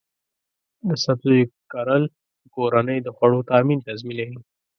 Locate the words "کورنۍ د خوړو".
2.55-3.39